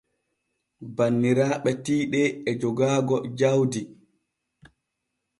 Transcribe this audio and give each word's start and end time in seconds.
Banniraaɓe 0.95 1.71
tiiɗe 1.83 2.21
e 2.49 2.51
jogaaga 2.59 3.15
jaudi. 3.39 3.81